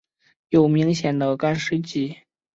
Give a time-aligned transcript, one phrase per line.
[0.49, 2.17] 有明显的干湿季。